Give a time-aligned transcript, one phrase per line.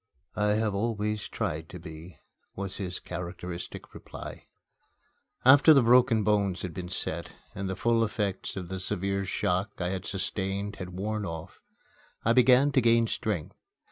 [0.35, 2.17] "I have always tried to be,"
[2.55, 4.47] was his characteristic reply.
[5.45, 9.79] After the broken bones had been set, and the full effects of the severe shock
[9.79, 11.59] I had sustained had worn off,
[12.25, 13.55] I began to gain strength.